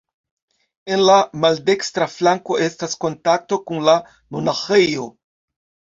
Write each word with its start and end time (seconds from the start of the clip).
En 0.95 1.03
la 1.09 1.17
maldekstra 1.43 2.07
flanko 2.13 2.57
estas 2.69 2.97
kontakto 3.07 3.63
kun 3.69 3.87
la 3.91 3.97
monaĥejo. 4.37 5.07